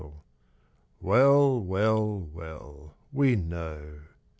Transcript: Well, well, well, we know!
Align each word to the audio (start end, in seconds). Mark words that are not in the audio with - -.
Well, 0.99 1.61
well, 1.63 2.21
well, 2.33 2.95
we 3.13 3.35
know! 3.35 3.99